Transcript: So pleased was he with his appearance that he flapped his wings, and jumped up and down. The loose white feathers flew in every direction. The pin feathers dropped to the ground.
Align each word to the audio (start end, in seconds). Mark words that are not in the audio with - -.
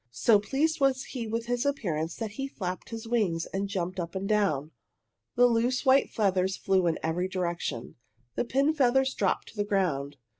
So 0.09 0.39
pleased 0.39 0.79
was 0.81 1.03
he 1.03 1.27
with 1.27 1.45
his 1.45 1.63
appearance 1.63 2.15
that 2.15 2.31
he 2.31 2.47
flapped 2.47 2.89
his 2.89 3.07
wings, 3.07 3.45
and 3.45 3.69
jumped 3.69 3.99
up 3.99 4.15
and 4.15 4.27
down. 4.27 4.71
The 5.35 5.45
loose 5.45 5.85
white 5.85 6.09
feathers 6.09 6.57
flew 6.57 6.87
in 6.87 6.97
every 7.03 7.27
direction. 7.27 7.97
The 8.33 8.45
pin 8.45 8.73
feathers 8.73 9.13
dropped 9.13 9.49
to 9.49 9.55
the 9.55 9.63
ground. 9.63 10.17